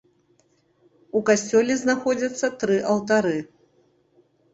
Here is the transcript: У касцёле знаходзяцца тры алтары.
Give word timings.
У 1.19 1.19
касцёле 1.29 1.73
знаходзяцца 1.81 2.49
тры 2.63 2.79
алтары. 2.95 3.35